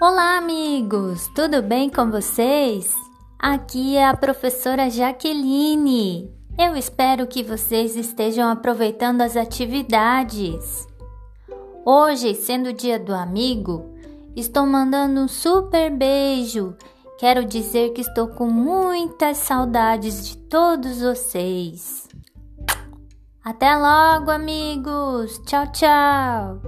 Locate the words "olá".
0.00-0.38